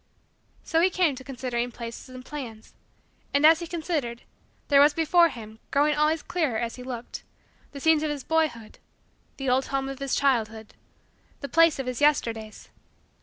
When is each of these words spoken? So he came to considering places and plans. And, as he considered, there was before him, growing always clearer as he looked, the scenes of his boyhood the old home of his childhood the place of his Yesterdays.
So 0.63 0.81
he 0.81 0.89
came 0.89 1.13
to 1.15 1.23
considering 1.23 1.71
places 1.71 2.09
and 2.09 2.25
plans. 2.25 2.73
And, 3.35 3.45
as 3.45 3.59
he 3.59 3.67
considered, 3.67 4.23
there 4.67 4.81
was 4.81 4.95
before 4.95 5.29
him, 5.29 5.59
growing 5.69 5.93
always 5.93 6.23
clearer 6.23 6.57
as 6.57 6.75
he 6.75 6.81
looked, 6.81 7.21
the 7.71 7.79
scenes 7.79 8.01
of 8.01 8.09
his 8.09 8.23
boyhood 8.23 8.79
the 9.37 9.47
old 9.47 9.67
home 9.67 9.87
of 9.87 9.99
his 9.99 10.15
childhood 10.15 10.73
the 11.41 11.47
place 11.49 11.77
of 11.77 11.85
his 11.85 12.01
Yesterdays. 12.01 12.69